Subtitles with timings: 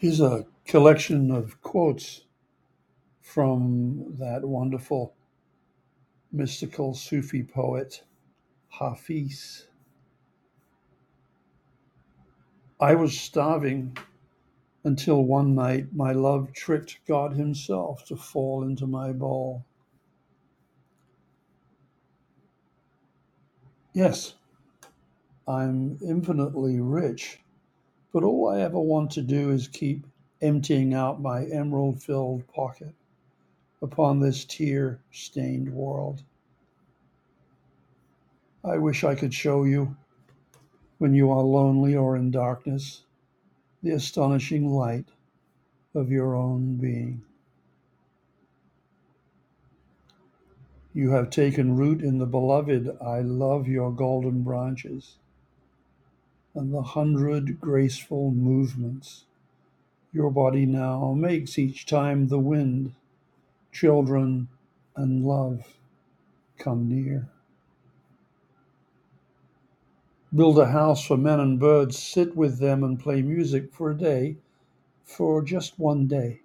[0.00, 2.22] Here's a collection of quotes
[3.20, 5.12] from that wonderful
[6.32, 8.02] mystical Sufi poet,
[8.70, 9.66] Hafiz.
[12.80, 13.94] I was starving
[14.84, 19.66] until one night my love tricked God Himself to fall into my bowl.
[23.92, 24.32] Yes,
[25.46, 27.40] I'm infinitely rich,
[28.12, 30.06] but all I ever want to do is keep
[30.42, 32.94] emptying out my emerald filled pocket
[33.82, 36.22] upon this tear stained world.
[38.64, 39.96] I wish I could show you,
[40.98, 43.04] when you are lonely or in darkness,
[43.82, 45.08] the astonishing light
[45.94, 47.22] of your own being.
[50.92, 52.98] You have taken root in the beloved.
[53.00, 55.16] I love your golden branches
[56.60, 59.24] and the hundred graceful movements
[60.12, 62.92] your body now makes each time the wind,
[63.72, 64.46] children,
[64.94, 65.78] and love
[66.58, 67.30] come near.
[70.34, 73.96] Build a house for men and birds, sit with them and play music for a
[73.96, 74.36] day,
[75.02, 76.40] for just one day.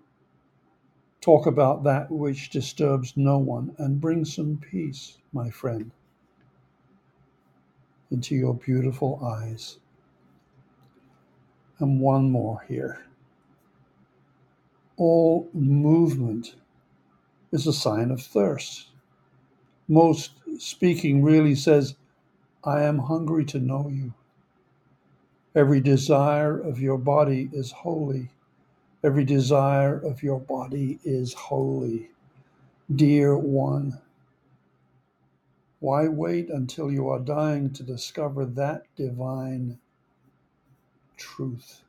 [1.20, 5.92] Talk about that which disturbs no one and bring some peace, my friend,
[8.10, 9.78] into your beautiful eyes.
[11.80, 13.06] And one more here.
[14.98, 16.56] All movement
[17.52, 18.88] is a sign of thirst.
[19.88, 21.96] Most speaking really says,
[22.64, 24.14] I am hungry to know you.
[25.54, 28.30] Every desire of your body is holy.
[29.04, 32.10] Every desire of your body is holy.
[32.94, 34.02] Dear one,
[35.80, 39.78] why wait until you are dying to discover that divine
[41.36, 41.84] truth.